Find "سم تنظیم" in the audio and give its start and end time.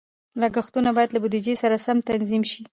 1.85-2.43